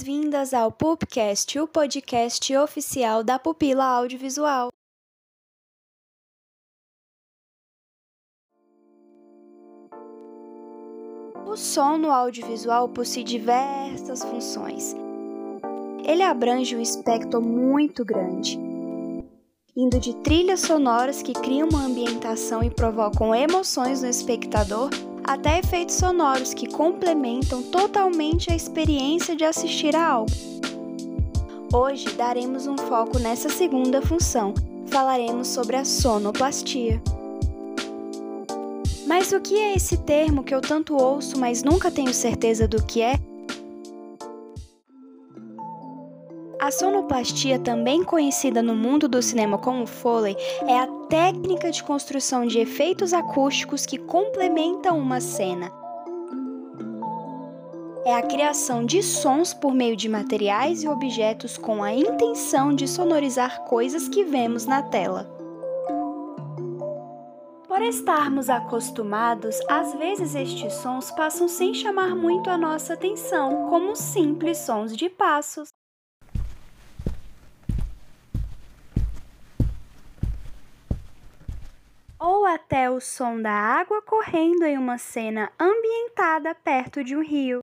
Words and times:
boas-vindas 0.00 0.54
ao 0.54 0.72
Pupcast, 0.72 1.58
o 1.58 1.68
podcast 1.68 2.56
oficial 2.56 3.22
da 3.22 3.38
Pupila 3.38 3.84
Audiovisual. 3.84 4.68
O 11.46 11.56
som 11.56 11.98
no 11.98 12.10
audiovisual 12.10 12.88
possui 12.88 13.24
diversas 13.24 14.22
funções. 14.22 14.94
Ele 16.04 16.22
abrange 16.22 16.74
um 16.74 16.80
espectro 16.80 17.42
muito 17.42 18.02
grande, 18.02 18.58
indo 19.76 20.00
de 20.00 20.14
trilhas 20.22 20.60
sonoras 20.60 21.20
que 21.20 21.34
criam 21.34 21.68
uma 21.68 21.84
ambientação 21.84 22.62
e 22.62 22.70
provocam 22.70 23.34
emoções 23.34 24.00
no 24.00 24.08
espectador, 24.08 24.90
até 25.30 25.60
efeitos 25.60 25.94
sonoros 25.94 26.52
que 26.52 26.66
complementam 26.66 27.62
totalmente 27.62 28.50
a 28.50 28.56
experiência 28.56 29.36
de 29.36 29.44
assistir 29.44 29.94
a 29.94 30.04
algo. 30.04 30.32
Hoje 31.72 32.10
daremos 32.14 32.66
um 32.66 32.76
foco 32.76 33.16
nessa 33.20 33.48
segunda 33.48 34.02
função. 34.02 34.52
Falaremos 34.86 35.46
sobre 35.46 35.76
a 35.76 35.84
sonoplastia. 35.84 37.00
Mas 39.06 39.30
o 39.30 39.40
que 39.40 39.54
é 39.54 39.76
esse 39.76 39.98
termo 39.98 40.42
que 40.42 40.52
eu 40.52 40.60
tanto 40.60 40.96
ouço, 40.96 41.38
mas 41.38 41.62
nunca 41.62 41.92
tenho 41.92 42.12
certeza 42.12 42.66
do 42.66 42.84
que 42.84 43.00
é? 43.00 43.14
A 46.60 46.72
sonoplastia, 46.72 47.60
também 47.60 48.02
conhecida 48.02 48.60
no 48.60 48.74
mundo 48.74 49.06
do 49.06 49.22
cinema 49.22 49.58
como 49.58 49.86
Foley, 49.86 50.36
é 50.66 50.76
a 50.76 50.99
técnica 51.10 51.72
de 51.72 51.82
construção 51.82 52.46
de 52.46 52.60
efeitos 52.60 53.12
acústicos 53.12 53.84
que 53.84 53.98
complementam 53.98 54.96
uma 54.96 55.20
cena. 55.20 55.72
É 58.04 58.14
a 58.14 58.22
criação 58.22 58.86
de 58.86 59.02
sons 59.02 59.52
por 59.52 59.74
meio 59.74 59.96
de 59.96 60.08
materiais 60.08 60.84
e 60.84 60.88
objetos 60.88 61.58
com 61.58 61.82
a 61.82 61.92
intenção 61.92 62.72
de 62.72 62.86
sonorizar 62.86 63.64
coisas 63.64 64.08
que 64.08 64.22
vemos 64.22 64.66
na 64.66 64.82
tela. 64.84 65.24
Por 67.66 67.82
estarmos 67.82 68.48
acostumados, 68.48 69.58
às 69.68 69.92
vezes 69.94 70.36
estes 70.36 70.74
sons 70.74 71.10
passam 71.10 71.48
sem 71.48 71.74
chamar 71.74 72.14
muito 72.14 72.48
a 72.48 72.56
nossa 72.56 72.94
atenção, 72.94 73.68
como 73.68 73.96
simples 73.96 74.58
sons 74.58 74.96
de 74.96 75.10
passos. 75.10 75.70
Ou 82.20 82.44
até 82.70 82.88
o 82.88 83.00
som 83.00 83.42
da 83.42 83.50
água 83.50 84.00
correndo 84.00 84.64
em 84.64 84.78
uma 84.78 84.96
cena 84.96 85.50
ambientada 85.58 86.54
perto 86.54 87.02
de 87.02 87.16
um 87.16 87.20
rio. 87.20 87.58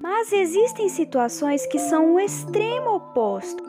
Mas 0.00 0.32
existem 0.32 0.88
situações 0.88 1.64
que 1.66 1.78
são 1.78 2.14
o 2.14 2.18
extremo 2.18 2.96
oposto, 2.96 3.62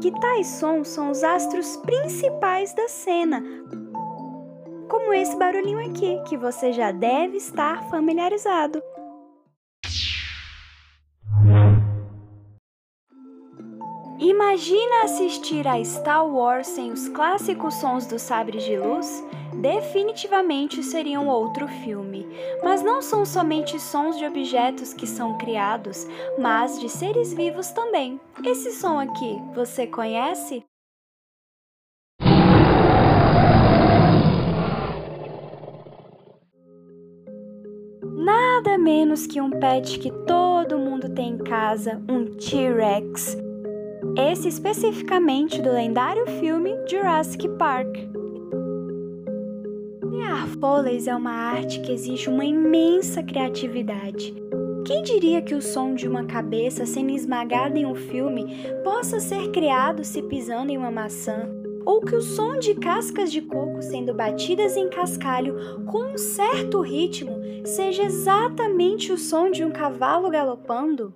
que 0.00 0.10
tais 0.20 0.48
sons 0.48 0.88
são 0.88 1.12
os 1.12 1.22
astros 1.22 1.76
principais 1.76 2.74
da 2.74 2.88
cena, 2.88 3.40
como 4.98 5.14
esse 5.14 5.36
barulhinho 5.36 5.78
aqui, 5.78 6.20
que 6.28 6.36
você 6.36 6.72
já 6.72 6.90
deve 6.90 7.36
estar 7.36 7.88
familiarizado. 7.88 8.82
Imagina 14.18 15.04
assistir 15.04 15.68
a 15.68 15.82
Star 15.84 16.26
Wars 16.26 16.66
sem 16.66 16.90
os 16.90 17.08
clássicos 17.08 17.74
sons 17.74 18.06
dos 18.06 18.22
sabres 18.22 18.64
de 18.64 18.76
luz? 18.76 19.24
Definitivamente 19.54 20.82
seria 20.82 21.20
um 21.20 21.28
outro 21.28 21.68
filme. 21.68 22.26
Mas 22.64 22.82
não 22.82 23.00
são 23.00 23.24
somente 23.24 23.78
sons 23.78 24.18
de 24.18 24.26
objetos 24.26 24.92
que 24.92 25.06
são 25.06 25.38
criados, 25.38 26.08
mas 26.36 26.80
de 26.80 26.88
seres 26.88 27.32
vivos 27.32 27.70
também. 27.70 28.20
Esse 28.44 28.72
som 28.72 28.98
aqui, 28.98 29.40
você 29.54 29.86
conhece? 29.86 30.67
Menos 38.88 39.26
que 39.26 39.38
um 39.38 39.50
pet 39.50 39.98
que 39.98 40.10
todo 40.10 40.78
mundo 40.78 41.10
tem 41.10 41.34
em 41.34 41.36
casa, 41.38 42.00
um 42.08 42.24
T-Rex 42.24 43.36
esse 44.16 44.48
especificamente 44.48 45.60
do 45.60 45.70
lendário 45.70 46.26
filme 46.40 46.74
Jurassic 46.88 47.46
Park. 47.50 47.94
Criar 50.00 50.46
Foleys 50.58 51.06
é 51.06 51.14
uma 51.14 51.30
arte 51.30 51.80
que 51.80 51.92
exige 51.92 52.30
uma 52.30 52.46
imensa 52.46 53.22
criatividade. 53.22 54.34
Quem 54.86 55.02
diria 55.02 55.42
que 55.42 55.54
o 55.54 55.60
som 55.60 55.94
de 55.94 56.08
uma 56.08 56.24
cabeça 56.24 56.86
sendo 56.86 57.10
esmagada 57.10 57.78
em 57.78 57.84
um 57.84 57.94
filme 57.94 58.56
possa 58.82 59.20
ser 59.20 59.50
criado 59.50 60.02
se 60.02 60.22
pisando 60.22 60.72
em 60.72 60.78
uma 60.78 60.90
maçã? 60.90 61.57
Ou 61.88 62.02
que 62.02 62.14
o 62.14 62.20
som 62.20 62.58
de 62.58 62.74
cascas 62.74 63.32
de 63.32 63.40
coco 63.40 63.80
sendo 63.80 64.12
batidas 64.12 64.76
em 64.76 64.90
cascalho 64.90 65.86
com 65.86 66.12
um 66.12 66.18
certo 66.18 66.82
ritmo 66.82 67.40
seja 67.64 68.02
exatamente 68.02 69.10
o 69.10 69.16
som 69.16 69.50
de 69.50 69.64
um 69.64 69.70
cavalo 69.70 70.28
galopando? 70.28 71.14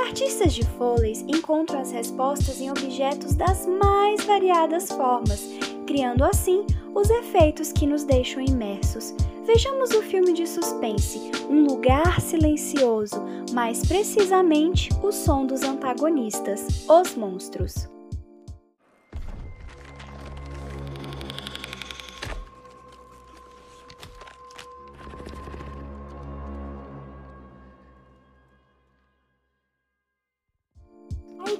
artistas 0.00 0.52
de 0.52 0.66
Foleys 0.76 1.20
encontram 1.28 1.80
as 1.80 1.92
respostas 1.92 2.60
em 2.60 2.68
objetos 2.68 3.34
das 3.36 3.64
mais 3.64 4.24
variadas 4.24 4.88
formas, 4.88 5.40
criando 5.86 6.24
assim 6.24 6.66
os 6.94 7.10
efeitos 7.10 7.72
que 7.72 7.86
nos 7.86 8.04
deixam 8.04 8.42
imersos. 8.42 9.14
Vejamos 9.44 9.90
o 9.90 10.02
filme 10.02 10.32
de 10.32 10.46
suspense, 10.46 11.30
Um 11.48 11.66
Lugar 11.66 12.20
Silencioso, 12.20 13.22
mais 13.52 13.84
precisamente 13.86 14.90
o 15.02 15.10
som 15.10 15.46
dos 15.46 15.62
antagonistas, 15.62 16.88
os 16.88 17.16
monstros. 17.16 17.88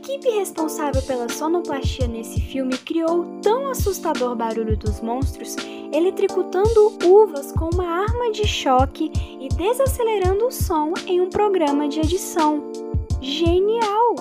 Equipe 0.00 0.30
responsável 0.30 1.02
pela 1.02 1.28
sonoplastia 1.28 2.08
nesse 2.08 2.40
filme 2.40 2.76
criou 2.78 3.20
o 3.20 3.40
tão 3.42 3.70
assustador 3.70 4.34
barulho 4.34 4.74
dos 4.74 4.98
monstros, 5.02 5.56
eletricutando 5.92 6.96
uvas 7.04 7.52
com 7.52 7.68
uma 7.74 7.84
arma 7.84 8.32
de 8.32 8.46
choque 8.46 9.12
e 9.38 9.48
desacelerando 9.50 10.46
o 10.46 10.50
som 10.50 10.94
em 11.06 11.20
um 11.20 11.28
programa 11.28 11.86
de 11.86 12.00
edição. 12.00 12.62
Genial! 13.20 14.14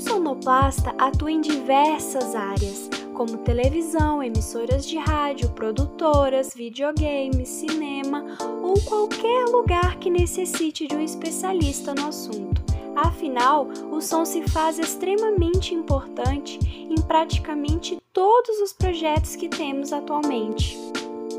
Sonoplasta 0.00 0.92
atua 0.98 1.30
em 1.30 1.40
diversas 1.40 2.34
áreas, 2.34 2.90
como 3.14 3.38
televisão, 3.38 4.20
emissoras 4.20 4.84
de 4.84 4.98
rádio, 4.98 5.48
produtoras, 5.50 6.54
videogames, 6.54 7.48
cinema 7.48 8.24
ou 8.60 8.74
qualquer 8.80 9.44
lugar 9.44 9.96
que 10.00 10.10
necessite 10.10 10.88
de 10.88 10.96
um 10.96 11.00
especialista 11.00 11.94
no 11.94 12.08
assunto. 12.08 12.51
Afinal, 12.94 13.68
o 13.90 14.00
som 14.00 14.24
se 14.24 14.42
faz 14.48 14.78
extremamente 14.78 15.74
importante 15.74 16.58
em 16.90 17.00
praticamente 17.02 17.98
todos 18.12 18.58
os 18.60 18.72
projetos 18.72 19.34
que 19.34 19.48
temos 19.48 19.92
atualmente. 19.92 20.78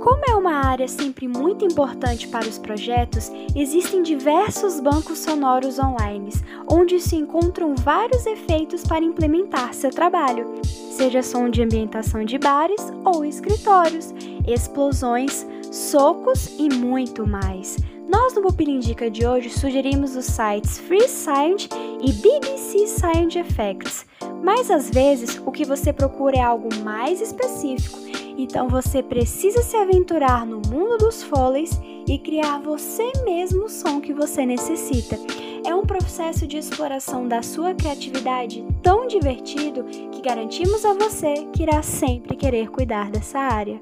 Como 0.04 0.22
é 0.28 0.36
uma 0.36 0.66
área 0.66 0.88
sempre 0.88 1.30
muito 1.30 1.64
importante 1.64 2.28
para 2.28 2.46
os 2.46 2.58
projetos, 2.58 3.32
existem 3.56 4.04
diversos 4.04 4.82
bancos 4.82 5.20
sonoros 5.20 5.80
online, 5.80 6.30
onde 6.70 7.00
se 7.00 7.16
encontram 7.16 7.74
vários 7.74 8.26
efeitos 8.26 8.84
para 8.84 9.06
implementar 9.06 9.74
seu 9.74 9.92
trabalho, 9.92 10.60
seja 10.64 11.24
som 11.24 11.50
de 11.50 11.62
ambientação 11.62 12.26
de 12.26 12.38
bares 12.38 12.92
ou 13.06 13.24
escritórios, 13.24 14.14
explosões, 14.46 15.48
socos 15.72 16.48
e 16.60 16.68
muito 16.68 17.26
mais. 17.26 17.78
Nós 18.14 18.36
no 18.36 18.44
Pupila 18.44 18.70
Indica 18.70 19.10
de 19.10 19.26
hoje 19.26 19.50
sugerimos 19.50 20.16
os 20.16 20.26
sites 20.26 20.78
Free 20.78 21.10
Sound 21.10 21.68
e 22.00 22.14
BBC 22.14 22.86
Sound 22.86 23.40
Effects, 23.40 24.06
mas 24.44 24.70
às 24.70 24.88
vezes 24.88 25.42
o 25.44 25.52
que 25.52 25.66
você 25.66 25.92
procura 25.92 26.38
é 26.38 26.42
algo 26.42 26.70
mais 26.84 27.20
específico, 27.20 27.98
então 28.38 28.70
você 28.70 29.02
precisa 29.02 29.64
se 29.64 29.76
aventurar 29.76 30.46
no 30.46 30.62
mundo 30.70 31.00
dos 31.00 31.24
foleys 31.24 31.72
e 32.08 32.20
criar 32.20 32.60
você 32.60 33.12
mesmo 33.26 33.64
o 33.64 33.70
som 33.70 34.00
que 34.00 34.14
você 34.14 34.46
necessita. 34.46 35.18
É 35.66 35.74
um 35.74 35.82
processo 35.82 36.46
de 36.46 36.58
exploração 36.58 37.28
da 37.28 37.42
sua 37.42 37.74
criatividade 37.74 38.64
tão 38.84 39.08
divertido 39.08 39.86
que 40.12 40.22
garantimos 40.22 40.86
a 40.86 40.94
você 40.94 41.48
que 41.52 41.64
irá 41.64 41.82
sempre 41.82 42.36
querer 42.36 42.70
cuidar 42.70 43.10
dessa 43.10 43.40
área. 43.40 43.82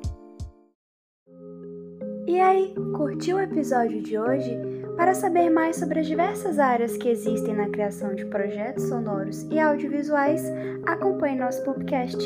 E 2.32 2.40
aí, 2.40 2.74
curtiu 2.96 3.36
o 3.36 3.42
episódio 3.42 4.02
de 4.02 4.18
hoje? 4.18 4.58
Para 4.96 5.14
saber 5.14 5.50
mais 5.50 5.76
sobre 5.76 6.00
as 6.00 6.08
diversas 6.08 6.60
áreas 6.60 6.96
que 6.96 7.10
existem 7.10 7.54
na 7.54 7.68
criação 7.68 8.16
de 8.16 8.24
projetos 8.28 8.86
sonoros 8.86 9.44
e 9.52 9.60
audiovisuais, 9.60 10.42
acompanhe 10.86 11.38
nosso 11.38 11.62
podcast. 11.66 12.18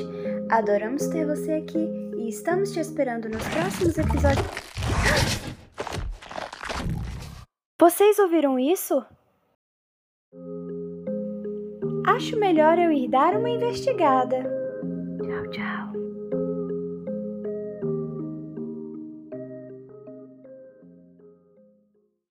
Adoramos 0.51 1.07
ter 1.07 1.25
você 1.25 1.53
aqui 1.53 1.89
e 2.19 2.29
estamos 2.29 2.71
te 2.71 2.79
esperando 2.79 3.27
nos 3.27 3.41
próximos 3.47 3.97
episódios. 3.97 4.45
Vocês 7.79 8.19
ouviram 8.19 8.59
isso? 8.59 9.03
Acho 12.05 12.37
melhor 12.37 12.77
eu 12.77 12.91
ir 12.91 13.09
dar 13.09 13.35
uma 13.35 13.49
investigada. 13.49 14.43
Tchau, 15.23 15.49
tchau. 15.49 15.84